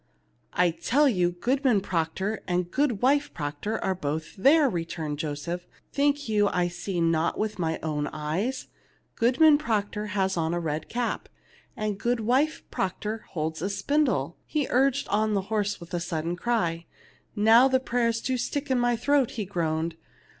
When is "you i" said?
6.27-6.69